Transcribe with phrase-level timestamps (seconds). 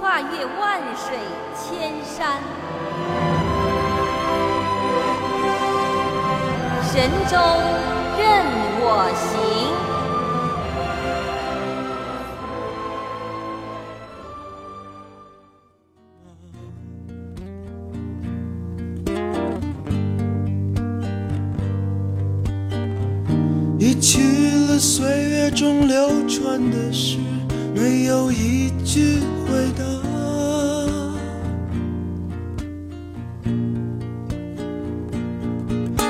[0.00, 1.18] 跨越万水
[1.56, 2.40] 千山，
[6.84, 7.36] 神州
[8.16, 8.44] 任
[8.80, 9.28] 我行。
[23.80, 24.20] 忆起
[24.68, 27.18] 了岁月中流传的诗，
[27.74, 29.82] 没有一句回答。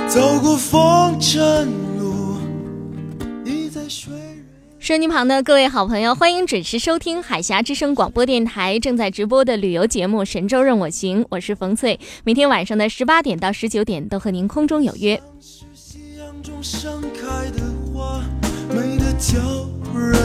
[0.08, 2.38] 走过风尘路，
[3.44, 4.12] 你在水。
[4.80, 12.00] 收音旁的各位好朋友，欢迎准时收听海峡之声广播电台正在直播的旅游节目《神州任我行》，我是冯翠。
[12.24, 15.20] 每天晚上的十八点到十九点都和您空中有约。
[16.42, 18.22] 中盛开的花，
[18.70, 19.38] 美得叫
[19.92, 20.16] 人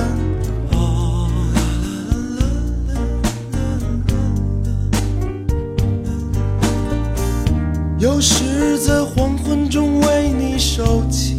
[8.04, 11.38] 有时在黄昏中为你收起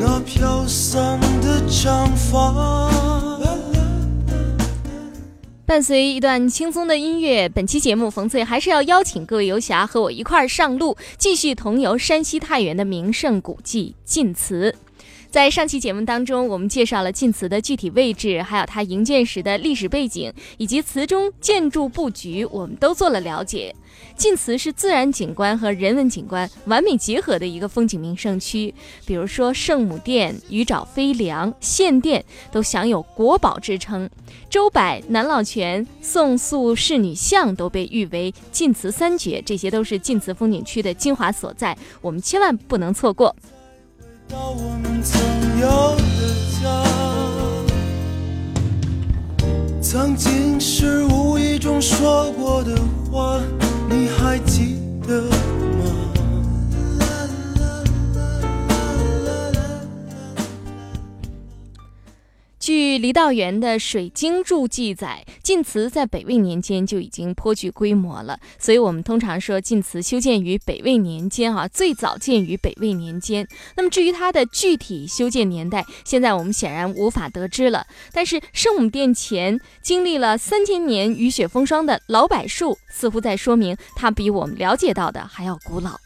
[0.00, 3.30] 那飘散的长发。
[5.64, 14.74] 伴随一段轻松的音乐，本期节目冯翠还是要邀请各位游侠和我一块儿上路，继续同游山西太原的名胜古迹晋祠。
[15.30, 23.74] 在上期节目当中，我们介绍了晋祠的具体位置，还有它营建时的历史背景，以及祠中建筑布局，我们都做了了解。
[24.14, 28.74] 晋祠是自然景观和人文景观完美结合的一个风景名胜区，
[29.04, 34.08] 比如说圣母殿、鱼沼飞梁、献殿都享有国宝之称，
[34.48, 43.34] 周柏、南老泉、宋塑仕女像都被誉为晋祠三绝，这些都是晋祠风景区的精华所在，我们千万不能错过。
[44.28, 45.20] 到我们曾
[45.60, 46.84] 有的家，
[49.80, 52.76] 曾经是无意中说过的
[53.10, 53.40] 话，
[53.88, 55.22] 你还记得？
[62.66, 73.46] 据郦道元的《水经注》记载，晋祠在北魏年间就已经颇具规模了，所以我们通常说晋祠修建于北魏年间，啊，最早建于北魏年间。
[73.76, 77.86] 那么至于它的具体修建年代，现在我们显然无法得知了。
[78.12, 86.05] 但是圣母殿前经历了三千年雨雪风霜的老柏树，似乎在说明它比我们了解到的还要古老。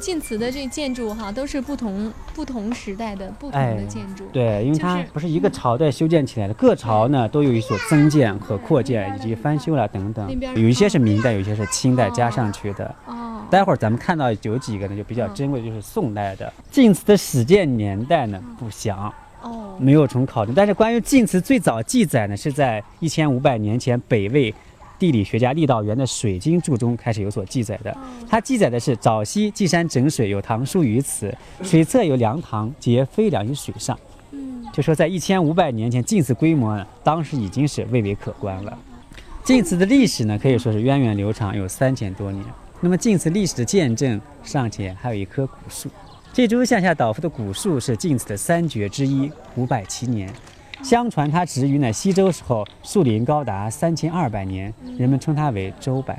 [0.00, 4.24] 晋祠的这建筑哈，都是不同不同时代的不同的建筑。
[4.32, 10.30] 对，因为它不是一个朝代修建起来的，各朝呢都有一所增建和扩建以及翻修了等等。
[10.54, 12.94] 有一些是明代，有一些是清代加上去的。
[13.06, 13.42] 哦。
[13.50, 16.52] 待会儿咱们看到有几个呢，就比较珍贵，就是宋代的。
[16.70, 20.54] 晋祠的始建年代呢不详，哦，没有从考证。
[20.54, 24.54] 但是关于晋祠最早记载呢，是在一千五百年前北魏。
[24.98, 27.96] 地理学家郦道元的《水经注》中开始有所记载的，
[28.28, 31.32] 它记载的是早期稷山整水有塘疏于此，
[31.62, 33.96] 水侧有梁塘皆飞梁于水上。
[34.32, 38.76] 嗯，就说在一千五百年前，晋祠规模呢，当时已经是蔚为可观了。
[39.44, 42.44] 晋祠的历史呢，可以说是源远流长，有三千多年。
[42.80, 45.88] 那么晋祠历史的见证尚且还有一棵古树，
[46.32, 50.28] 这株向下倒伏的古树是晋祠的三绝之一，五百七年。
[50.82, 56.14] 相传它植于呢西周时候，树龄高达三千二百年，人们称它为周柏。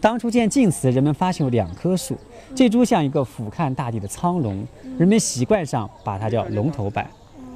[0.00, 2.16] 当初建晋祠，人们发现有两棵树，
[2.54, 4.64] 这株像一个俯瞰大地的苍龙，
[4.98, 7.02] 人们习惯上把它叫龙头柏，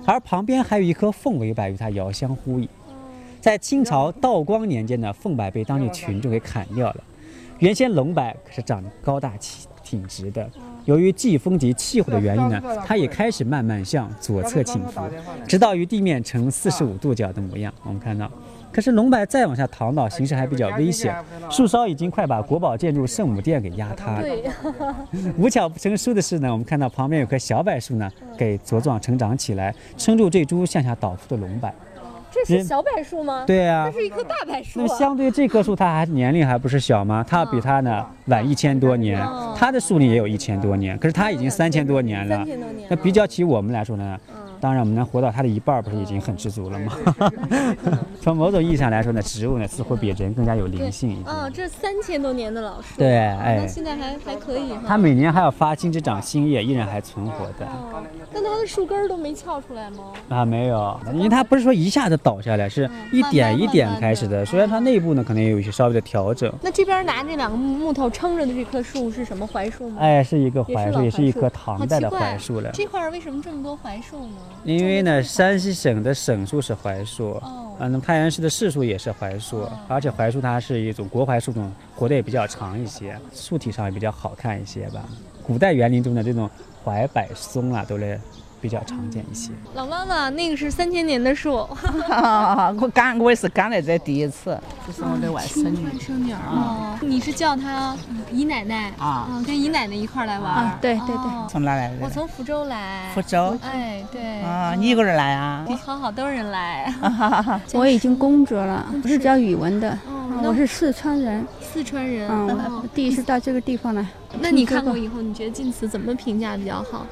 [0.07, 2.69] 而旁边还有一棵凤尾柏与它遥相呼应。
[3.41, 7.05] 在清朝道光年间呢，凤柏被当地群众给砍掉了，
[7.59, 10.51] 原先龙柏可是长得高大挺挺直的。
[10.85, 15.01] 由于季风及气候的原因呢，它也开始慢慢向左侧倾伏，
[15.47, 17.73] 直到与地面呈四十五度角的模样。
[17.85, 18.31] 我们看到，
[18.73, 21.15] 可是龙柏再往下逃呢，形势还比较危险，
[21.51, 24.27] 树梢已经快把国宝建筑圣母殿给压塌了。
[25.37, 31.71] 无巧不成书的是呢，我们看到旁边有棵小柏树呢，给茁壮成长起来，撑住这株向下倒伏的龙柏。
[32.33, 33.45] 这是小柏树吗？
[33.47, 34.81] 对呀，这是一棵大柏树。
[34.81, 37.25] 那么相对这棵树，它还年龄还不是小吗？
[37.29, 39.21] 它比它呢晚一千多年，
[39.57, 42.37] 它的树龄也有一千多年，可是它已经三千多年了。
[42.37, 42.87] 三千多年。
[42.89, 44.19] 那比较起我们来说呢？
[44.61, 46.93] 当然，我们能活到它的一半，不是已经很知足了吗？
[48.21, 51.27] 从某种意义上来说呢，植物呢似乎比人更加有灵性一点。
[51.27, 52.89] 哦，这三千多年的老树。
[52.99, 54.83] 对，哎，那现在还还可以哈。
[54.87, 57.65] 它每年还要发新枝长新叶，依然还存活的。
[57.67, 58.03] 哦，
[58.33, 60.13] 但它的树根都没翘出来吗？
[60.29, 64.45] 啊，没有，因为它不是说一下子倒下来，是一点一点开始的。
[64.45, 66.53] 虽然它内部呢可能也有一些稍微的调整。
[66.63, 69.97] 那这边拿这两个木头撑着的这棵树是什么槐树吗？
[70.01, 72.71] 哎，是一个槐树，也是一棵唐代的槐树了。
[72.75, 74.37] 这块为什么这么多槐树呢？
[74.65, 85.05] 因为呢，山西省的省树是槐树，哦，啊，那太原市的市树也是槐树，而且槐树它是一种国槐树种，活得也比较长一些，树体上也比较好看一些吧。
[85.43, 86.49] 古代园林中的这种
[86.85, 88.21] 槐柏松啊，都来。
[88.61, 89.51] 比较常见一些。
[89.75, 91.55] 老妈妈，那个是三千年的树。
[92.81, 94.59] 我刚，我也是刚来这第一次。
[94.87, 95.85] 这是我的外孙女。
[95.85, 96.99] 外甥女啊。
[97.01, 97.97] 你是叫她
[98.31, 99.43] 姨奶奶啊？
[99.47, 100.79] 跟姨奶奶一块来玩。
[100.81, 101.49] 对对对。
[101.49, 101.97] 从哪来的？
[102.03, 103.11] 我从福州来。
[103.15, 103.57] 福州。
[103.63, 104.41] 哎，对。
[104.43, 105.65] 啊，你一个人来啊？
[105.69, 106.93] 我好好多人来。
[107.73, 109.99] 我已经工作了，不是教语文的。
[110.43, 111.47] 我是四川人。
[111.61, 112.29] 四川人。
[112.31, 114.07] 嗯，第一次到这个地方来。
[114.41, 117.07] 那你看过以后，你觉得晋祠怎么评价比较好？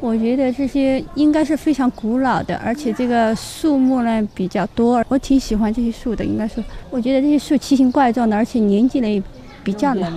[0.00, 6.24] 我觉得这些应该是非常古老的，而且这个树木呢比较多，我挺喜欢这些树的。
[6.24, 9.22] 应该说，我觉得这些树奇形怪状的，而且年纪呢也
[9.62, 10.08] 比较老，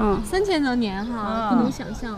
[0.00, 2.16] 嗯，三千多年哈，不能想象。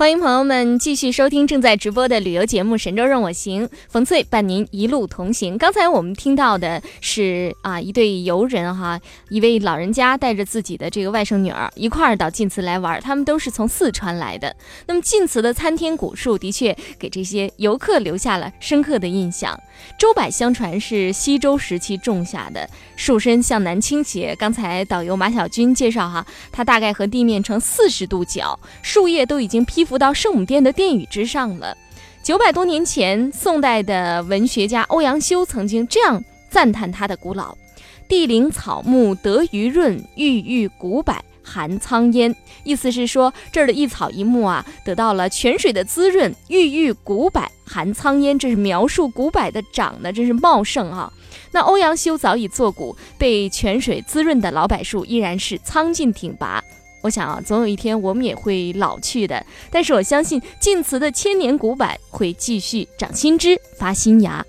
[0.00, 5.58] 欢迎朋友们继续收听正在直播的旅游节目《神州任我行》，冯翠伴您一路同行。
[5.58, 8.98] 刚才我们听到的是啊，一对游人哈，
[9.28, 14.56] 一位老人家带着自己的这个外甥女儿一块儿到晋祠来玩，他们都是从四川来的。
[14.86, 19.54] 那么晋祠的参天古树的确给这些游客留下了深刻的印象。
[19.98, 22.66] 周柏相传是西周时期种下的，
[22.96, 24.34] 树身向南倾斜。
[24.38, 29.86] 刚才导游马小军介绍哈，它大概和地面呈四十度角，树叶都已经披。
[29.90, 31.76] 浮到圣母殿的殿宇之上了。
[32.22, 37.58] 九百多年前，宋代的文学家欧阳修曾经这样赞叹它的古老
[38.06, 42.32] ：“地灵草木得鱼润，郁郁古柏含苍烟。”
[42.62, 48.38] 意思是说，这儿的一草一木啊，得到了泉水的滋润，郁郁古柏含苍烟。
[48.38, 51.12] 这是描述古柏的长得真是茂盛啊。
[51.50, 56.62] 那欧阳修早已作古，被泉水滋润的老柏树依然是苍劲挺拔。
[57.02, 59.44] 我想啊，总有一天我们也会老去的。
[59.70, 64.44] 但是我相信晋祠的千年古柏会继续长新枝、发新芽。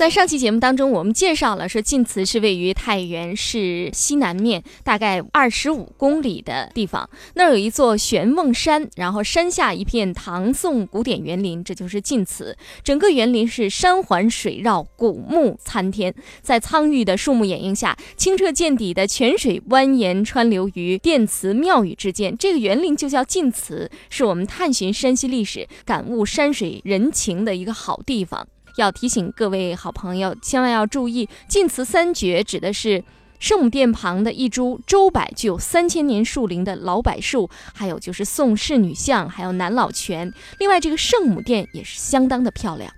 [0.00, 12.56] 在上期节目当中，我们介绍了说晋祠是位于太原市西南面大概二十五公里的地方，那儿有一座玄瓮山，然后山下一片唐宋古典园林，这就是晋祠。
[12.82, 22.34] 整个园林是山环水绕，古木参天，在苍郁的树木掩映下，清澈见底的泉水蜿蜒穿流于殿祠庙宇之间。
[22.38, 28.48] 这个园林就叫晋祠，是我们探寻山西历史、感悟山水人情的一个好地方。
[28.80, 33.04] 要提醒各位好朋友，千万要注意，晋祠三绝指的是
[33.38, 40.32] 圣母殿旁的一株周柏，具有三千年树龄的老柏树，还有就是宋氏女像，还有南老泉。
[40.58, 42.92] 另外，这个圣母殿也是相当的漂亮。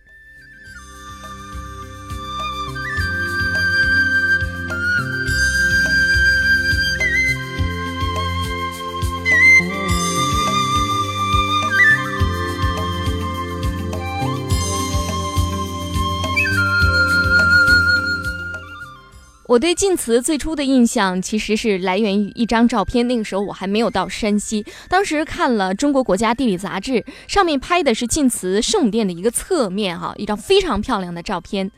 [19.53, 23.07] 我对晋祠最初的印象其实是来源于一张照片。
[23.07, 31.71] 那个时候我还没有到山西，当时看了《中国国家地理》杂志，上面拍的是晋祠圣母殿的一个侧面，哈，一张非常漂亮的照片。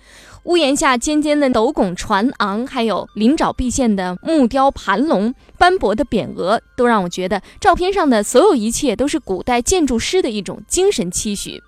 [0.44, 11.60] 屋檐下尖尖的斗拱船昂，还有鳞爪毕现的木雕盘龙、斑驳的匾额，都让我觉得照片上的所有一切都是古代建筑师的一种精神期许。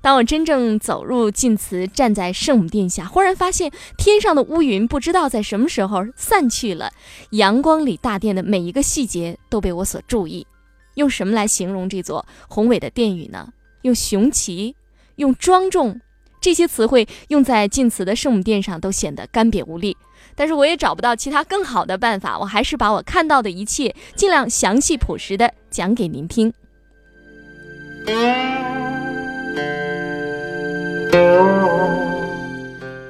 [0.00, 6.90] 当我真正走入晋祠，站在圣母殿下，忽然发现天上的乌云不知道在什么时候散去了，
[7.30, 10.46] 阳光里大殿的每一个细节都被我所注意。
[10.94, 13.52] 用什么来形容这座宏伟的殿宇呢？
[13.82, 14.74] 用雄奇、
[15.16, 16.00] 用庄重
[16.40, 19.96] 这些词汇用在晋祠的圣母殿上，都显得干瘪无力。
[20.34, 26.52] 但是我也找不到其他更好的办法，我还是把我看到的一切尽量详细朴实的讲给您听。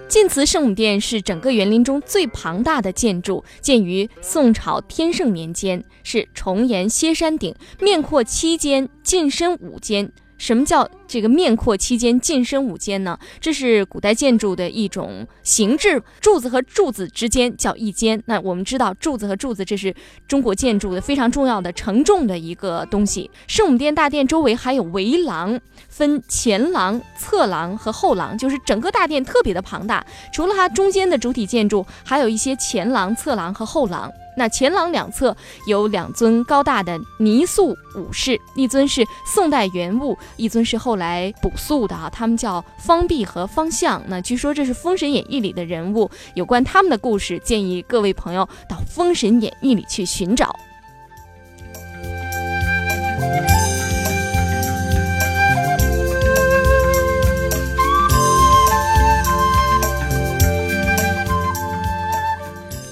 [0.08, 10.10] 晋祠圣母殿是整个园林中最庞大的建筑，建于宋朝天圣年间，是重檐歇山顶，面阔七间，进深五间。
[10.40, 13.18] 什么叫这个面阔七间、进深五间呢？
[13.38, 18.20] 这是古代建筑的一种形制，柱子和柱子之间叫一间。
[18.24, 19.94] 那我们知道，柱子和柱子这是
[20.26, 23.30] 中国建筑的非常重要的承重的一个东西。
[23.46, 30.02] 圣母殿大殿周围还有围廊，分前廊、侧廊和后廊，就是整个大殿特别的庞大。
[30.32, 34.10] 除了它中间的主体建筑，还有一些前廊、侧廊和后廊。
[34.40, 42.08] 那前廊两侧有两尊高大的泥塑武士，一尊是宋代原物，一尊是后来补塑的啊。
[42.08, 44.02] 他们叫方弼和方相。
[44.08, 50.56] 那据说这是《封神演义》里的人物，有关他们的故事，建议各位朋友到《封神演义》里去寻找。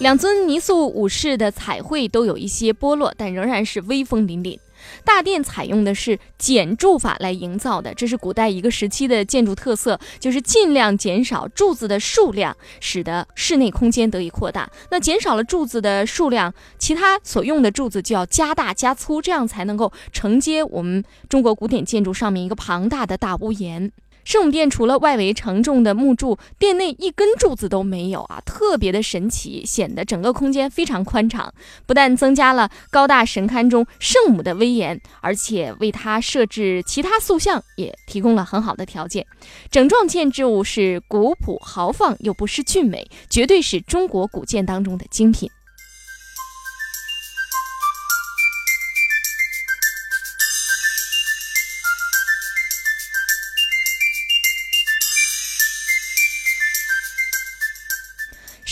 [0.01, 4.57] 两尊泥塑武士的彩绘都有一些剥落，但仍然是威风凛凛。
[5.05, 14.71] 大殿采用的是减柱法来营造的，这是古代一个时期的建筑特色，就是尽量减少柱子的数量，使得室内空间得以扩大。
[14.93, 23.91] 那减少了柱子的数量，其他所用的柱子就要加大加粗，这样才能够承接我们中国古典建筑上面一个庞大的大屋檐。
[24.29, 31.51] 圣母殿除了外围承重的木柱，殿内一根柱子都没有啊，特别的神奇，显得整个空间非常宽敞。
[31.87, 39.25] 不但增加了高大神龛中圣母的威严，而且为它设置其他塑像也提供了很好的条件。
[39.71, 45.51] 整幢建筑物是古朴豪放又不失俊美，绝对是中国古建当中的精品。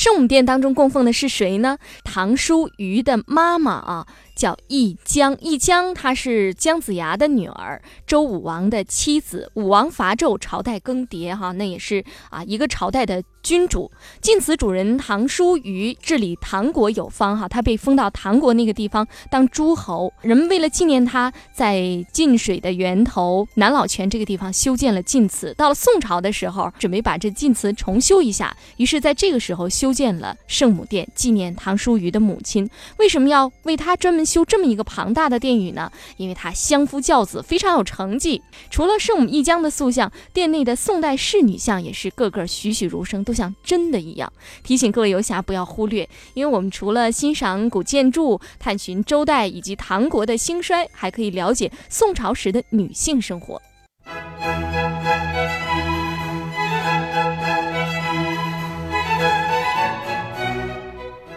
[0.07, 1.79] 圣母殿当中供奉的是谁呢？
[2.05, 4.07] 唐叔虞的妈妈啊。
[4.37, 9.51] 叫义江，义江她是姜子牙的女儿，周武王的妻子。
[9.55, 13.91] 武王伐纣，朝代更迭，哈，那也是啊一个朝代的君主。
[14.21, 20.13] 晋祠主人唐叔虞治理唐国有方，哈，他被封到唐国那个地方当诸侯。
[20.21, 25.55] 人们为了纪念他，在晋水的源头南老泉这个地方修建了晋祠。
[25.55, 32.69] 到了宋朝的时候，准备把这晋祠重修一下，于是在这个时候修建了 圣母殿，纪念唐叔虞的母亲。
[32.99, 34.26] 为什么要为他专门？
[34.27, 35.91] 修这么一个庞大的殿宇呢？
[36.17, 38.43] 因为他相夫教子，非常有成绩。
[38.69, 44.33] 除了圣母一江的塑像，殿内的宋代仕女像也是个个栩栩如生，都像真的一样。
[44.65, 53.63] 提醒各位游侠不要忽略，因为我们除了欣赏古建筑、探寻周代以及唐国的兴衰，还可以了解宋朝时的女性生活。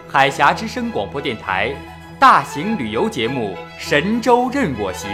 [0.08, 1.72] 海峡之声广播电台。
[2.20, 5.08] 大型旅游节目《神州任我行》，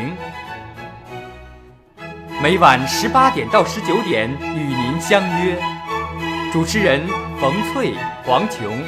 [2.42, 5.56] 每晚十八点到十九点与您相约。
[6.52, 7.06] 主持人
[7.40, 7.94] 冯翠、
[8.24, 8.82] 黄琼。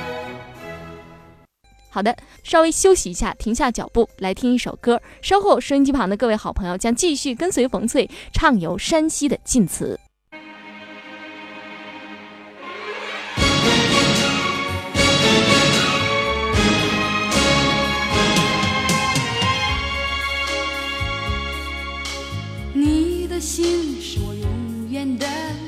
[1.91, 5.01] 好的，稍微休息一下，停下脚步，来听一首歌。
[5.23, 9.97] 稍后，收音机旁的各位好朋友将继续跟随冯翠畅游山西的晋祠。
[23.41, 25.68] 心是我永远的。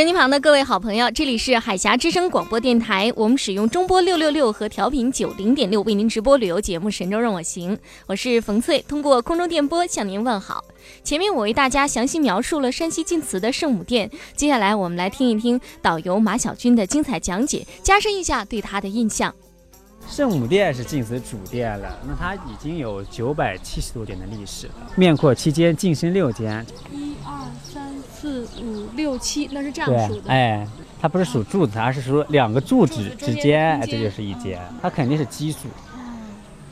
[0.00, 7.76] 收音机旁的各位好朋友，这里是海峡之声广播电台，我们使用中波六六六和调频九零点六为您直播旅游节目《神州任我行》，
[8.06, 10.64] 我是冯翠，通过空中电波向您问好。
[11.04, 19.34] 前面我为大家详细描述了山西晋祠的圣母殿，接下来我们来听一听导游马小军的精彩讲解，加深一下对他的印象。
[20.08, 24.90] 圣母殿是晋祠主殿了，那它已经有九百七十多年的历史了。
[24.96, 26.66] 面阔七间，进深六间。
[26.90, 27.79] 一二三
[28.20, 30.30] 四五六七，那是这样数的。
[30.30, 30.66] 哎，
[31.00, 34.58] 它不是数柱子，而是数两个柱子之间，哎，这就是一间。
[34.82, 35.68] 它肯定是奇数，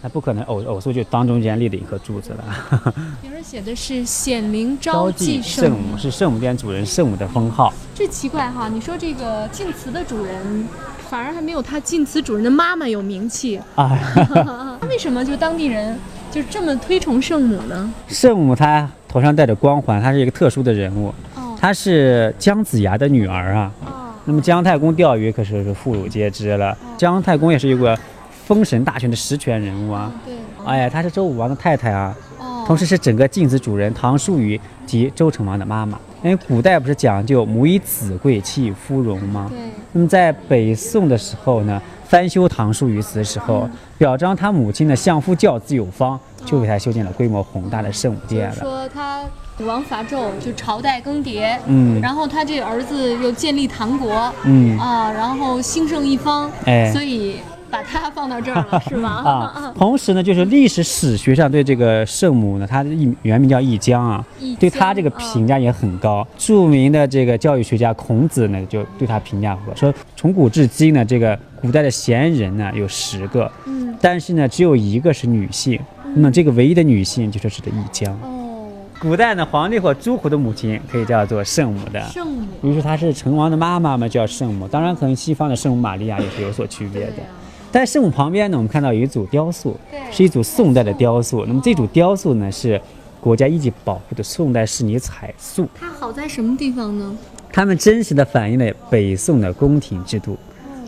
[0.02, 2.44] 它不可能偶偶数就当中间立了一颗柱子了。
[3.22, 7.72] 顶上写的是显灵昭济圣母，是圣母殿主人圣母的封号。
[7.94, 10.66] 这奇怪哈，你说这个晋祠的主人。
[11.08, 13.98] 反而还没有他晋祠主人的妈妈有名气啊！
[14.90, 15.98] 为什么就当地人
[16.30, 17.90] 就这么推崇圣母呢？
[18.06, 21.10] 圣母她头上戴着光环，她是一个特殊的人物。
[21.58, 23.72] 哦，她是姜子牙的女儿啊。
[23.84, 26.76] 哦，那么姜太公钓鱼可是是妇孺皆知了。
[26.96, 27.98] 姜太公也是一个
[28.46, 30.12] 封神大权的实权人物啊。
[30.24, 30.34] 对。
[30.64, 32.16] 哎呀，她是周武王的太太啊。
[32.38, 32.64] 哦。
[32.66, 35.98] 同时是整个晋子主人唐叔虞及周成王的妈妈。
[36.22, 39.46] 因为古代不是讲究母以子贵，妻以夫荣吗？
[39.50, 39.58] 对。
[39.92, 48.54] 那么在北宋的时候呢，翻修唐书于此的时候，表彰他母亲的相夫教子有方，就给他修建了规模宏大的圣母殿了。
[48.54, 49.22] 说他
[49.58, 57.36] 武王伐纣，就朝代更迭，嗯，然后他这儿子又建立唐国，嗯啊，然后兴盛一方，哎，所以。
[57.70, 59.10] 把它放到这儿了， 是吗？
[59.10, 62.84] 啊，同时呢，就是历史史学上对这个圣母呢，她
[63.22, 64.24] 原名叫易江啊，
[64.58, 66.26] 对她这个评价也很高。
[66.36, 75.78] 著名的这个教育学家孔子呢，就对她评价说：从古至今呢，这个古代的贤人呢有十个，嗯，但是呢，只有一个是女性。
[76.14, 78.12] 那么这个唯一的女性就是指的易江。
[78.22, 78.66] 哦，
[78.98, 82.00] 古代呢，皇帝或诸侯的母亲可以叫做圣母的。
[82.08, 84.66] 圣母，比如说她是成王的妈妈嘛，叫圣母。
[84.66, 87.16] 当然，可能西方的圣母玛利亚也是有所区别的。
[87.70, 89.78] 在圣母旁边呢，我们看到有一组雕塑，
[90.10, 91.44] 是一组宋代的雕塑。
[91.44, 92.80] 那么这组雕塑呢，是
[93.20, 95.68] 国家一级保护的宋代仕女彩塑。
[95.78, 97.14] 它好在什么地方呢？
[97.52, 100.36] 它们真实的反映了北宋的宫廷制度，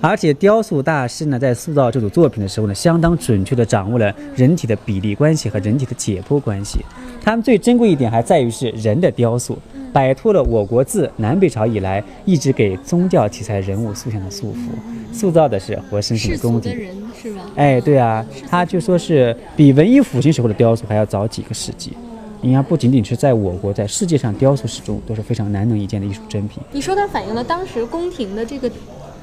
[0.00, 6.78] 而且雕塑大师呢，在塑造这组作品的时候呢，相当准确地掌握了人体的比例关系和人体的解剖关系。
[7.22, 9.58] 它们最珍贵一点还在于是人的雕塑。
[9.92, 16.72] 摆脱了我国自南北朝以来一直给宗教题材人物塑像的束缚，塑造的是活生生的宫廷，
[17.20, 17.42] 是吧？
[17.56, 21.92] 哎，对啊，他就说是比文艺复兴时候的雕塑还要早几个世纪。
[22.42, 26.62] 你看，不仅仅是在我国，在世界上雕塑史中都是非常难能一见的艺术珍品。
[26.72, 28.70] 你说它反映了当时宫廷的这个。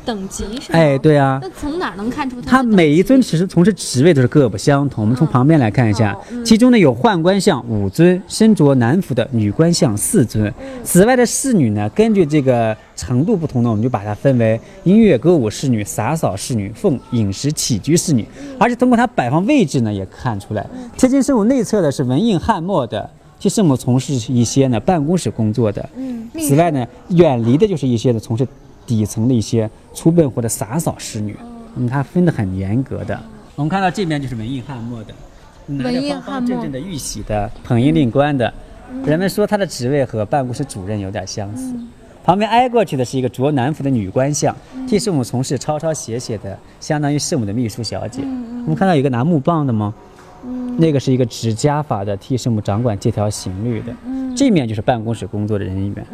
[0.08, 1.38] 等级是哎，对啊。
[1.41, 2.63] 那从哪能看出它？
[2.63, 5.04] 每一尊其实从事职位都是各不相同。
[5.04, 10.52] 我们从旁边来看一下，其中呢有宦官像五尊，身着男服的女官像四尊。
[10.82, 18.26] 此外的侍女呢，根据这个程度不同呢，我们就把它分为音乐歌舞侍女、洒扫侍女、奉饮食起居侍女。
[18.58, 20.65] 而且通过它摆放位置呢，也看出来，
[20.98, 25.89] 贴近圣母内侧的是文印翰墨的，替圣母从事一些呢办公室工作的。
[25.98, 26.30] 嗯。
[26.39, 28.48] 此外呢，远离的就是一些呢从事。
[28.88, 31.38] 底层的一些粗笨活的洒扫侍女，
[31.76, 33.21] 嗯，它分得很严格的。
[33.56, 35.13] 我们看到这边就是文印翰墨的，
[35.67, 38.52] 文印汉墨，正正的玉玺的，捧印令官的。
[39.06, 41.76] 人们说他的职位和办公室主任有点相似。
[42.23, 44.56] 旁边挨过去的是一个着南服的女官像，
[44.88, 48.21] 替圣母从事抄抄写写的，相当于圣母的秘书小姐。
[48.21, 49.93] 我们看到有一个拿木棒的吗？
[50.78, 53.93] 那个是一个执家法的，替圣母掌管借条刑律的。
[54.36, 56.06] 这面就是办公室工作的人员。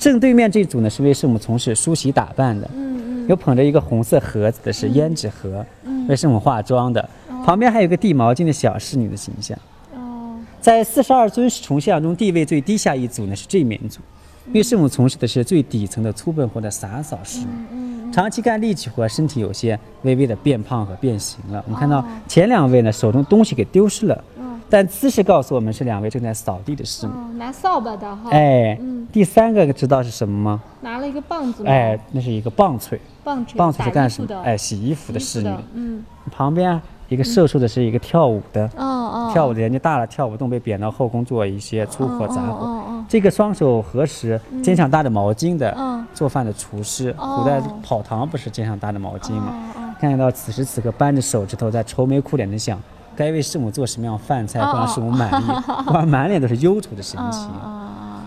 [0.00, 5.64] 正对面这组呢是为圣母从事梳洗打扮的，嗯嗯，有捧着一个红色盒子的是胭脂盒，
[6.08, 7.06] 为圣母化妆的，
[7.44, 9.58] 旁边还有个递毛巾的小侍女的形象。
[9.94, 14.00] 哦，在四十二尊崇像中地位最低下一组呢是这面组，
[14.46, 21.62] 因为圣母从事的是最底层的粗笨活的洒扫侍女，长期干力气活，身体有些微微的变胖和变形了。
[21.66, 24.24] 我们看到前两位呢手中东西给丢失了。
[24.70, 28.30] 但姿势告诉我们是两位正在扫地的侍女，拿扫把的哈。
[28.30, 30.62] 哎，嗯，第三个知道是什么吗？
[30.80, 31.66] 拿了一个棒子。
[31.66, 33.00] 哎，那是一个棒槌。
[33.24, 33.58] 棒槌。
[33.58, 34.40] 棒槌是干什么？
[34.42, 35.52] 哎，洗衣服的侍女。
[35.74, 36.04] 嗯。
[36.30, 42.64] 旁边一个瘦瘦的是一个跳舞的，哦哦，跳舞的年纪大了，跳舞动被贬到后宫做一些粗活杂活。
[42.64, 49.52] 哦哦这个双手合十、肩上搭着毛巾的、嗯做饭的厨师，哦古代跑堂不是肩上搭着毛巾吗？
[50.00, 52.80] 看到此时此刻扳着手指头在愁眉苦脸的想，
[53.20, 55.46] 该为师母做什么样饭菜，不让师母满意，
[55.84, 57.42] 不然满脸都是忧愁的神情。
[57.48, 57.76] 哦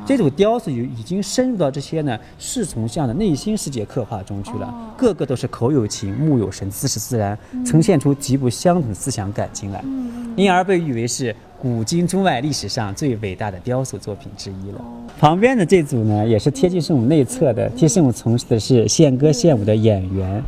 [0.05, 4.91] 这组雕塑已已经深入到这些呢侍从像的内心世界刻画中去了，哦。
[4.97, 9.81] 个个都是口有情，目有神，姿势自然，呈现出极不相同的思想感情来，
[10.35, 14.81] 因而被誉为是古今中外历史上最伟大的雕塑作品之一了。
[15.17, 20.43] 旁边的这组呢，也是贴近圣母内侧的，替圣母从事的是献歌献舞的演员。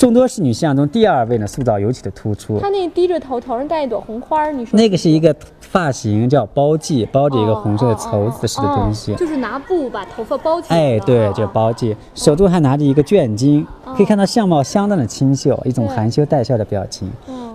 [0.00, 2.58] 嗯，众多侍女像中，第二位呢塑造尤其的突出。
[2.58, 9.12] 她那低着头，头上戴一朵红花儿，你说那个是一个发型叫包髻，包着一个红色的绸子似的东西。
[9.12, 10.76] 哦就是拿布把头发包起来。
[10.76, 17.10] 哎，对，叫包髻，手中还拿着一个卷巾，可以看到相貌相当的清秀，一种含羞带笑的表情。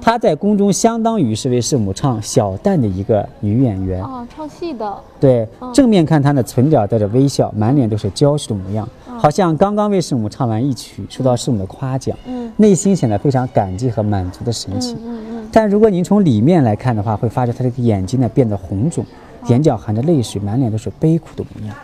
[0.05, 4.03] 她在宫中相当于是为圣母唱小旦的一个女演员。
[4.03, 4.95] 啊，唱戏的。
[5.19, 8.87] 对，正面看她的唇角带着微笑，满脸都是娇羞的模样，
[9.17, 14.95] 好像刚刚为圣母唱完一曲，受到圣母的夸奖，嗯内心显得非常感激和满足的神情。
[15.03, 19.03] 嗯嗯但如果您从里面来看的话，会发觉她这个眼睛呢变得红肿，
[19.47, 21.75] 眼角含着泪水，满脸都是悲苦的模样。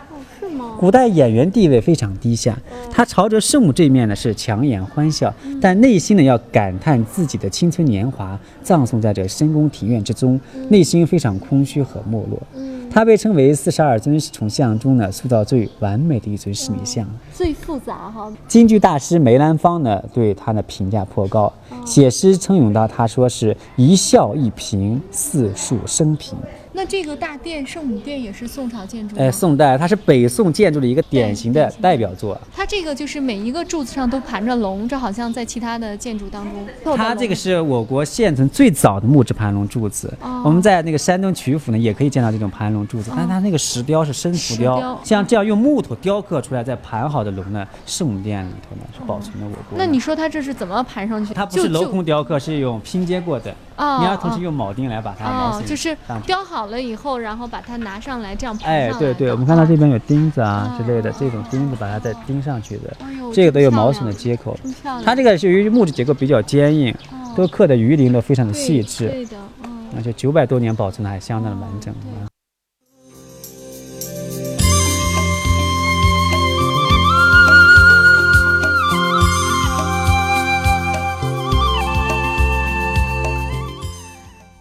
[0.82, 2.58] 古代演员地位非常低下，
[2.90, 10.40] 他朝着圣母这一面呢是强颜欢笑，但内心呢要感叹自己的青春年华葬送在这深宫庭院之中，
[10.70, 12.42] 内心非常空虚和没落。
[12.90, 17.06] 他被称为四十二尊崇像中呢塑造最完美的一尊侍女像。
[17.32, 18.30] 最复杂哈。
[18.48, 21.52] 京剧大师梅兰芳呢对他的评价颇高，
[21.86, 26.36] 写诗称咏到他说是一笑一颦，四树生平。
[26.82, 29.14] 那这个大殿圣母殿也是宋朝建筑？
[29.16, 32.36] 哎，宋代它是北宋建筑的一个典型的代表作。
[32.52, 36.96] 它这个就是每一个柱子上都盘着龙，这好像在其他的建筑当中。
[36.96, 40.12] 它这个是我国现存最早的木质盘龙柱子。
[40.20, 49.78] 哦我们在那个山东曲阜呢，也可以见到这种盘龙柱子，但它那个石雕是生浮雕，像这样用木头雕刻出来再盘好的龙呢，圣母殿里头呢是保存的我国。
[49.78, 51.32] 那你说它这是怎么盘上去？
[51.32, 53.54] 它不是镂空雕刻，是用拼接过的。
[53.82, 64.56] 哦你要同时用铆钉来把它哦，铆就是雕好了以后，然后把它拿上来，这样盘哎，对对，我们看到这边有钉子啊哦之类的，这种钉子把它再钉上去的哎，这个都有毛笋的接口。
[65.04, 66.94] 它这个是由于木质结构比较坚硬，
[67.36, 69.70] 都刻的鱼鳞都非常的细致，对的，嗯。
[69.96, 72.31] 而且九百多年保存的还相当的完整啊。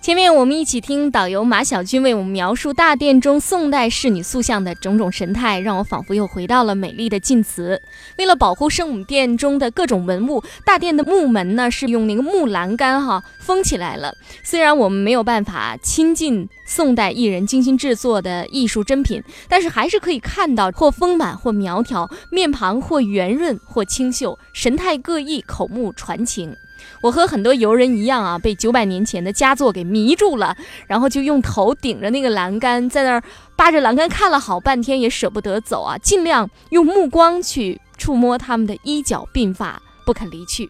[0.01, 7.79] 前面我们一起听导游马小军为我们描述大殿中宋代仕女塑像的种种神态，让我仿佛又回到了美丽的晋祠。
[8.17, 14.15] 为了保护圣母殿中的各种文物，大殿的木门呢是用那个木栏杆哈封起来了。
[14.43, 26.55] 虽然我们没有办法亲近宋代艺人精心制作的艺术珍品，但是还是可以看到或丰满或苗条，面庞或圆润或清秀，神态各异，口目传情。
[27.01, 30.55] 我和很多游人一样啊，被九百年前的佳作给迷住了，
[30.87, 33.23] 然后就用头顶着那个栏杆，在那儿
[33.55, 40.69] 扒着栏杆看了好半天，也舍不得走啊，尽量用目光去触摸他们的衣角鬓发，不肯离去。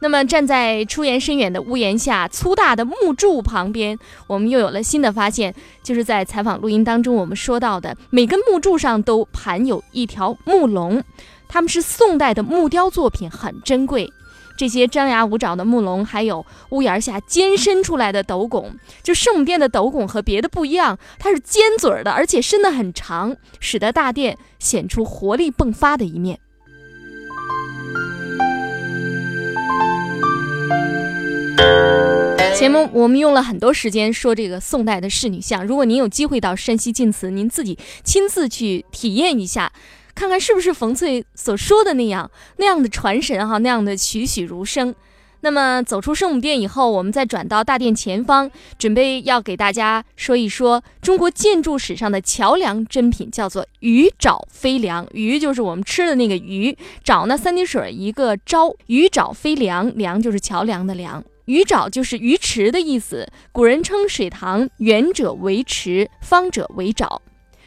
[0.00, 11.02] 那么站在出檐深远的屋檐下，粗大的木柱旁边，我们又有了新的发现，就是在采访录音当中我们说到的，每根木柱上都盘有一条木龙，
[11.48, 14.12] 它们是宋代的木雕作品，很珍贵。
[14.56, 26.38] 这些张牙舞爪的木龙，还有屋檐下尖伸出来的斗拱，就圣母殿的斗拱和别的不一样，它是尖嘴儿的，而且伸得很长，使得大殿显出活力迸发的一面。
[32.56, 39.72] 前面我们用了很多时间说这个宋代的仕女像，如果您有机会到山西晋祠，您自己亲自去体验一下。
[40.14, 44.94] 看看是不是冯翠所说的那样，那样的传神哈，那样的栩栩如生。
[45.40, 55.06] 那么走出圣母殿以后，我们再转到大殿前方，准备要给大家说一说中国建筑史上的桥梁珍品，叫做鱼沼飞梁。
[55.12, 56.74] 鱼就是我们吃的那个鱼，
[57.04, 61.22] 沼呢三点水一个沼，鱼沼飞梁，梁就是桥梁的梁。
[61.44, 67.18] 鱼沼就是鱼池的意思，古人称水塘圆者为池，方者为沼。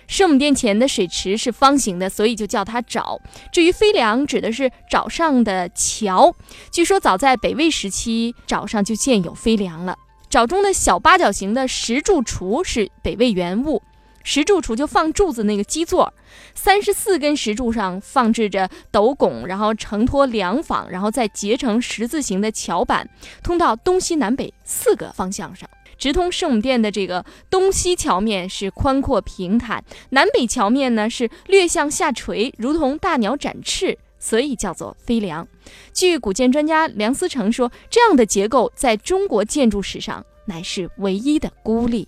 [0.07, 3.19] 圣母殿前的水池是方形的，所以就叫它沼。
[3.51, 6.33] 至于飞梁，指的是沼上的桥。
[6.71, 9.97] 据说早在北魏时期，沼上就建有飞梁了。
[10.29, 13.83] 沼中的小八角形的石柱橱是北魏原物。
[14.23, 16.13] 石柱处就放柱子那个基座，
[16.53, 23.09] 三十四根石柱上放置着斗拱，然后承托梁坊，然后再结成十字形的桥板，
[23.41, 25.69] 通到东西南北四个方向上。
[25.97, 35.47] 直通圣母殿的这个东西桥面是宽阔平坦，南北桥面呢是略向下垂，如同大鸟展翅，所以叫做飞梁。
[35.93, 42.07] 据古建专家梁思成说，这样的结构在中国建筑史上乃是唯一的孤立。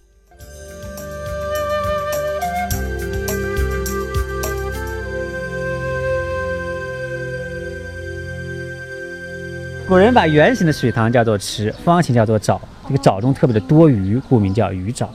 [9.88, 12.60] 古人把圆形的水塘叫做池，方形叫做沼。
[12.90, 15.08] 这个沼中特别的多鱼，故名叫鱼沼。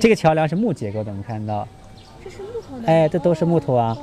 [0.00, 1.66] 这个桥梁是木结构的，我们看到，
[2.24, 2.86] 这是木头的。
[2.88, 3.96] 哎，这都是木头啊。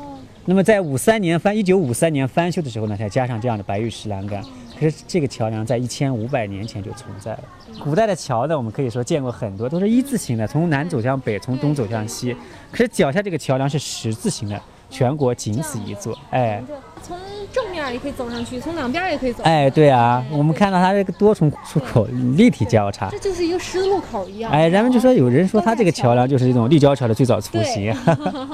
[0.46, 4.42] 那么在五三年翻，一九五三年翻修的时候呢，才加上这样的白玉石栏杆。
[4.80, 7.44] 可是这个桥梁在一千五百年前就存在了。
[7.84, 12.34] 古代的桥呢，我们可以说见过很多，都是一字形的，从南走向北，从东走向西。
[12.72, 14.58] 可是脚下这个桥梁是十字形的。
[14.90, 16.62] 全国仅此一座，哎，
[17.02, 17.18] 从
[17.54, 19.44] 正面也可以走上去，从两边也可以走。
[19.44, 24.52] 哎，对啊，我们看到它这个多重出口立体交叉，这就是一个十字路口一样。
[24.52, 27.96] 哎，人们就说有人说它这个桥梁就是一种立交桥的最早雏形。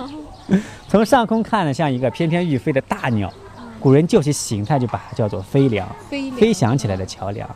[0.88, 3.32] 从上空看呢，像一个翩翩欲飞的大鸟，
[3.80, 5.88] 古人就其形态就把它叫做飞梁，
[6.38, 7.50] 飞翔起来的桥梁。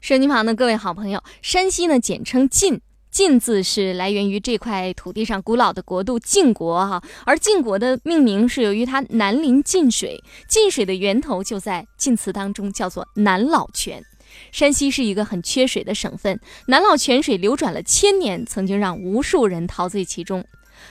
[0.00, 2.80] 手机旁的各位好朋友，山西呢简称晋。
[3.16, 14.04] 晋字是来源于这块土地上古老的国度晋国哈，而晋国的命名是由于它南临晋水，晋水的源头就在晋祠当中，叫做南老泉。
[14.52, 20.44] 山西是一个很缺水的省份，南老泉水流转了千年，曾经让无数人陶醉其中。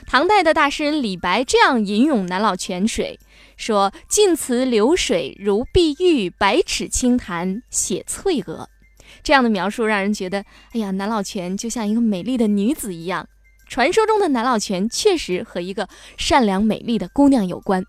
[0.07, 3.19] 唐代的大诗人李白这样吟咏南老泉水，
[3.55, 8.67] 说：“晋祠流水如碧玉，百尺清潭写翠娥。”
[9.25, 10.38] 这样的描述让人觉得，
[10.73, 13.27] 哎呀，南老泉就像一个美丽的女子一样。
[13.67, 17.83] 传说中的南老泉确实和一个善良美丽的姑娘有关。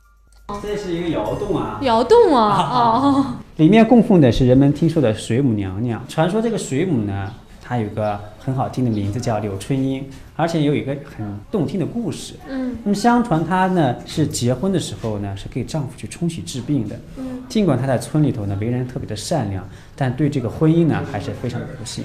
[0.62, 6.02] 这是一个窑洞啊，窑洞啊，哦，里面供奉的是人们听说的水母娘娘。
[6.08, 7.30] 传说这个水母呢，
[7.62, 12.34] 它有个很好听的名字叫柳春英，而且有一个很动听的故事。
[12.48, 16.94] 嗯，那么相传她呢是结婚的时候呢是给丈夫去冲洗治病的。
[17.16, 19.66] 嗯，尽管她在村里头呢为人特别的善良。
[19.96, 22.04] 但对这个婚姻呢，还是非常的不幸。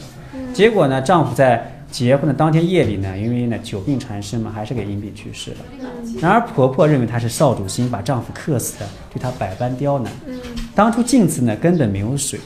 [0.53, 5.57] 结果呢，丈夫在结婚的当天夜里呢，因为呢久病缠身嘛，还是给因病去世了。
[6.21, 10.11] 然而婆婆认为她是少主心把丈夫克死的，对她百般刁难。
[10.73, 12.39] 当初镜子呢根本没有水。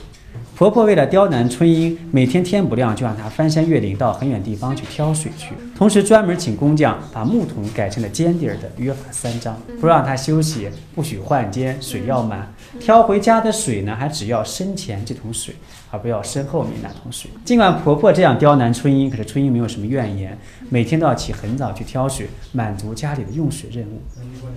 [0.58, 12.40] 婆婆为了刁难春英，每天天不亮就让她翻山越岭到很远地方去挑水去，同时专门请工匠把木桶改成了尖底儿的，约法三章：不让她休息，不许换肩，水要满；
[12.80, 15.54] 挑回家的水呢，还只要身前这桶水，
[15.96, 17.32] 而不要身后面那桶水。
[17.46, 20.38] 尽管婆婆这样刁难春英，可是春英没有什么怨言，
[20.70, 24.02] 每天都要起很早去挑水，满足家里的用水任务。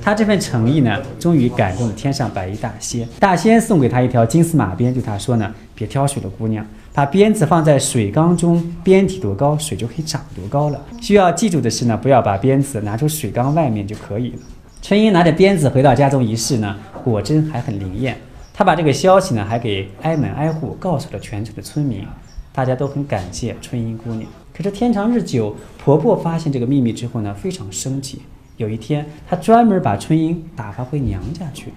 [0.02, 3.08] 她这份诚意呢，终于感动了天上白衣大仙。
[3.20, 5.54] 大仙送给她一条金丝马鞭，对她说呢。
[5.74, 10.84] 别挑水了，姑娘，把鞭子放在水缸中，鞭体多高，水就可以长多高了。
[11.00, 14.38] 需要记住的是呢，不要把鞭子拿出水缸外面就可以了。
[14.82, 18.16] 春英拿着鞭子回到家中一试呢，果真还很灵验。
[18.58, 22.04] 她把这个消息呢，还给挨门挨户告诉了全村的村民，
[22.52, 24.28] 大家都很感谢春英姑娘。
[24.52, 28.22] 可是天长日久，婆婆发现这个秘密之后呢，非常生气。
[28.56, 31.76] 有一天，她专门把春英打发回娘家去了。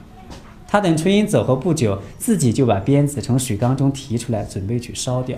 [0.67, 5.37] 她等春英走后不久，自己就把鞭子从水缸中提出来，准备去烧掉。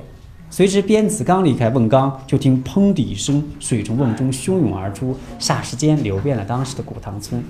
[0.50, 7.44] 谁知鞭子刚离开瓮缸，就听“砰”的一声，水从瓮中汹涌而出，霎时间流遍了当时的古塘村。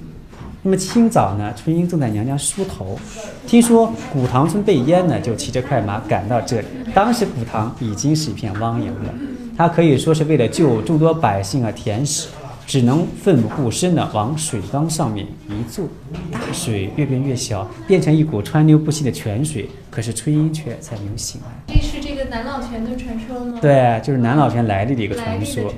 [0.65, 2.97] 那么清早呢，春英正在娘家梳头，
[3.45, 6.67] 听说古塘村被淹呢，就骑着快马赶到这里。
[6.95, 9.13] 当时古塘已经是一片汪洋了，
[9.57, 12.29] 他可以说是为了救众多百姓啊填死。
[12.65, 15.85] 只能奋不顾身的往水缸上面一坐，
[16.31, 19.69] 大水越变越小，变成一股川流不息的泉水。
[19.91, 21.47] 可是春英却再没有醒来。
[21.67, 23.59] 这是这个南老泉的传说吗？
[23.61, 25.73] 对，就是南老泉来历的一个传说。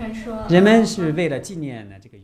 [0.48, 2.15] 人们是为了纪念呢这个。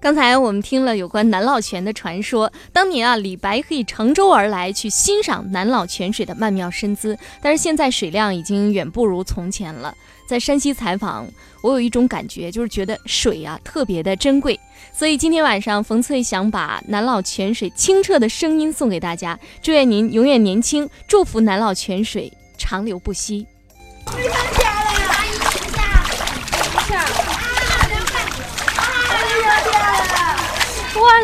[0.00, 2.50] 刚才我们听了有关南老泉的传说。
[2.72, 7.18] 当年啊，李白可以乘舟而来，去欣赏南老泉水的曼妙身姿。
[7.42, 9.94] 但是现在水量已经远不如从前了。
[10.26, 11.26] 在山西采访，
[11.62, 14.58] 我有一种感觉，就是觉得水啊特别的珍贵。
[14.90, 23.46] 所以今天晚上，冯翠想把南老泉水清澈的声音送给大家，祝愿您永远年轻，祝福南老泉水长流不息。
[24.06, 24.12] 哇，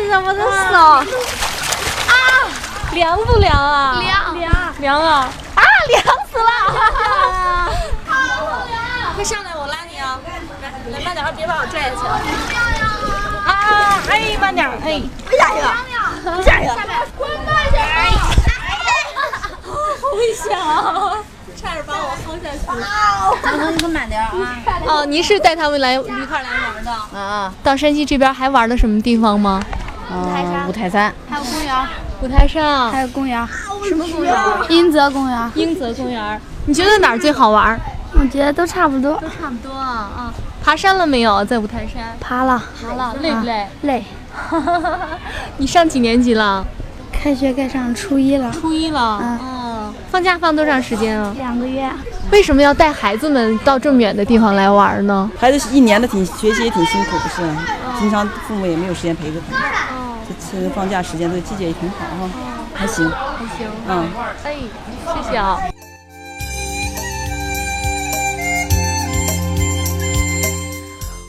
[0.09, 0.77] 怎么这么少？
[2.07, 2.15] 啊！
[2.91, 3.99] 凉不凉啊？
[3.99, 5.29] 凉凉凉啊！
[5.55, 6.49] 啊，凉死了！
[9.15, 10.19] 快上来，我拉你啊！
[10.61, 11.97] 来，来慢点，别把我拽下去。
[13.45, 15.01] 啊，哎，慢点，哎，
[15.37, 15.67] 下去了，
[16.43, 16.75] 下去了，
[17.17, 17.83] 滚慢点！
[17.83, 18.15] 哎呀，
[19.63, 21.17] 好危险啊！
[21.67, 22.59] 差点把我薅下去。
[23.43, 24.31] 张哥，你可慢点啊！
[24.87, 27.53] 哦，您是带他们来一块来玩的啊？
[27.61, 29.61] 到山西这边还玩了什么地方吗？
[30.09, 31.87] 五台山，五台山，还有公园，
[32.21, 33.45] 五台山，还有公园，
[33.89, 34.33] 什么公园？
[34.69, 35.51] 英泽公园。
[35.55, 37.77] 英泽公园，你觉得哪儿最好玩？
[38.13, 40.33] 我觉得都差不多，都差不多啊啊！
[40.63, 41.43] 爬山了没有？
[41.43, 43.67] 在五台山爬了，爬了，累不累？
[43.81, 44.05] 累。
[45.57, 46.65] 你上几年级了？
[47.11, 48.49] 开学该上初一了。
[48.53, 49.66] 初一了，嗯。
[50.09, 51.33] 放假放多长时间啊？
[51.37, 51.89] 两个月。
[52.31, 55.29] 为什么要带孩子们到这么远的地方来玩呢？
[55.37, 57.41] 孩子一年的挺学习也挺辛苦，不是？
[57.99, 59.69] 平常父母也没有时间陪着他们。
[59.91, 60.17] 哦。
[60.27, 62.29] 这次放假时间，这个季节也挺好哈，
[62.73, 63.09] 还行。
[63.09, 63.67] 还行。
[63.87, 64.09] 嗯。
[64.43, 64.55] 哎，
[65.13, 65.57] 谢谢啊。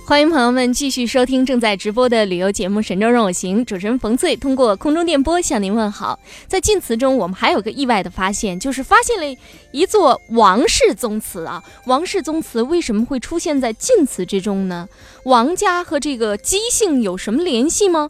[0.09, 6.19] 欢迎朋友们继续收听正在直播的旅游节目《神州任我行》，主持人冯翠通过空中电波向您问好。
[6.47, 9.39] 在晋祠中，我们还有个意外的发现，就是发现了
[9.71, 11.63] 一座王氏宗祠啊！
[11.85, 14.89] 王氏宗祠为什么会出现在晋祠之中呢？
[15.27, 18.09] 王家和这个姬姓有什么联系吗？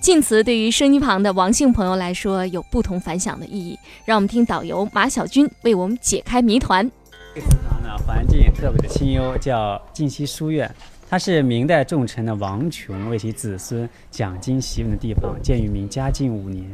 [0.00, 6.90] 晋祠对于声音旁的王姓朋友来说有不同凡响的意义，让我们听导游马小军为我们解开谜团。
[7.36, 10.68] 这个祠堂呢，环境特别的清幽，叫晋西书院。
[11.08, 16.64] 它是明代重臣的王琼为其子孙讲经习文的地方，建于明嘉靖五年。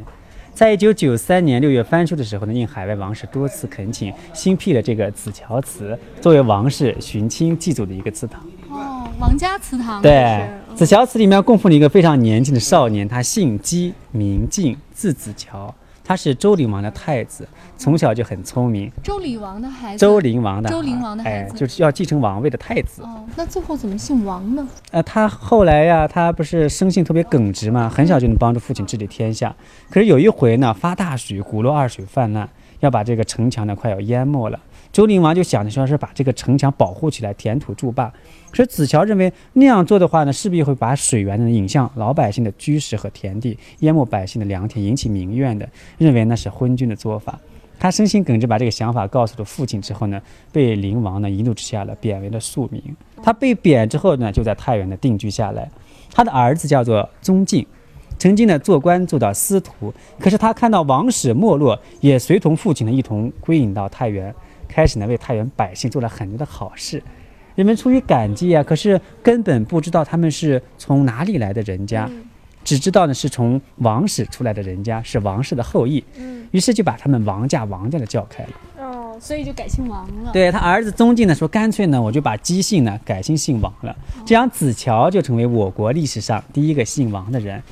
[0.55, 8.43] 在一九九三年六月翻修的时候呢，应海外王室多次恳请，新辟了这个紫桥祠，作为王室寻亲祭祖的一个祠堂。
[8.69, 10.01] 哦，王家祠堂。
[10.03, 15.75] 对，紫桥祠里面供奉了一个非常年轻的少年，他姓姬，名静，字子乔。
[16.05, 18.91] 他是周灵王的太子，从小就很聪明。
[19.03, 19.99] 周灵王的孩子。
[19.99, 20.69] 周灵王的。
[20.69, 23.03] 周灵王的孩子，就是要继承王位的太子。
[23.03, 24.67] 哦，那最后怎么姓王呢？
[24.91, 29.55] 呃，他后来呀，他不是生性特别耿直嘛，很小就能帮助父亲治理天下。
[29.91, 32.49] 可是有一回呢，发大水，古洛二水泛滥，
[32.81, 34.59] 要把这个城墙呢快要淹没了。
[34.93, 38.13] 周灵王就想着说是把这个城墙保护起来，填土筑坝。
[38.51, 47.39] 可是子乔认为那样做的话呢，势必会把水源呢引向老百姓的居室和田地，淹没百姓的良田，引起民怨的，认为那是昏君的做法。
[47.79, 50.21] 他生心耿直，把这个想法告诉了父亲之后呢，
[50.53, 52.81] 被灵王呢一怒之下了贬为了庶民。
[53.23, 55.71] 他被贬之后呢，就在太原呢定居下来。
[56.13, 57.67] 他的儿子叫做宗敬，
[58.19, 64.33] 曾经呢做官做到司徒，可是他看到王室没落，也随同父亲呢一同归隐到太原。
[64.73, 67.03] 开始呢，为太原百姓做了很多的好事，
[67.55, 72.11] 人们出于感激啊，可是根本不知道他们是从哪里来的人家，
[72.65, 76.03] 只知道呢是从王室出来的人家，是王室的后裔。
[76.17, 78.51] 嗯，于是就把他们王家王家的叫开了。
[78.79, 80.33] 哦，所以就改姓王了。
[80.33, 87.63] 对他儿子宗敬呢说，干脆呢我就把姬姓呢改姓姓王了，这样子乔就成为我国历史上第一个姓王的人。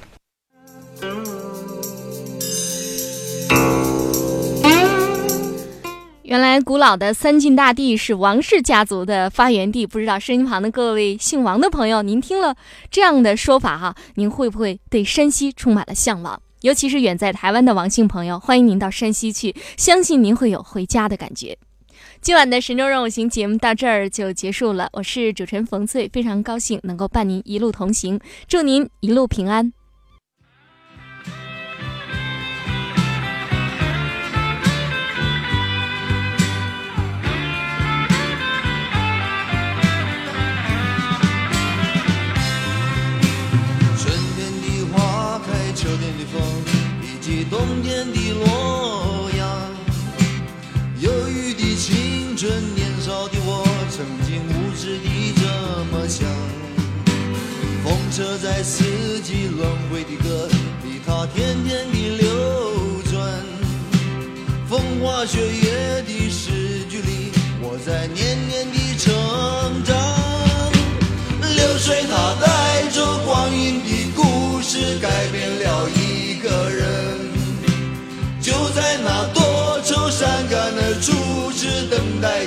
[6.31, 12.55] 原来古老的三晋大地是王氏家族的发源地，不知道声音旁的各位姓王的朋友，您听了
[12.89, 16.41] 这样的说法哈，您会不会对山西充满了向往？
[16.61, 21.59] 尤其是远在台湾的王姓朋友，欢迎您到山西去，相信您会有回家的感觉。
[22.21, 29.73] 今晚的神州任务行节目到这儿就结束了，我是主持人冯翠，非常高兴能够伴您一路同行，祝您一路平安。
[57.85, 60.49] 风车在四季轮回的歌
[60.83, 63.15] 里，它天天的流转。
[64.69, 67.31] 风花雪月的诗句里，
[67.63, 69.15] 我在年年的成
[69.85, 69.97] 长。
[71.55, 77.31] 流水它带着光阴的故事，改变了一个人。
[78.41, 82.47] 就在那多愁善感的初次等待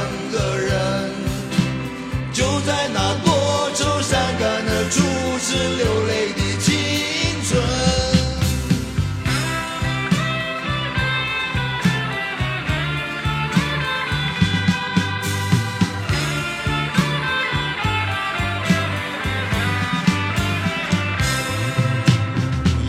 [5.53, 6.71] 是流泪的青
[7.43, 7.61] 春。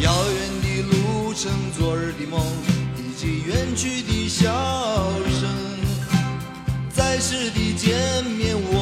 [0.01, 2.41] 遥远的路程昨日的梦
[2.97, 4.47] 以及远去的笑
[5.41, 5.51] 声
[6.93, 8.82] 在世的见面我